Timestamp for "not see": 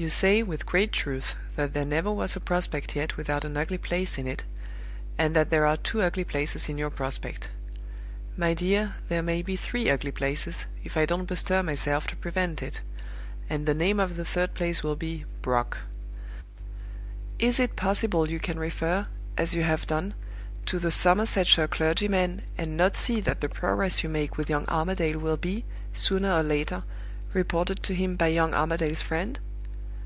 22.76-23.20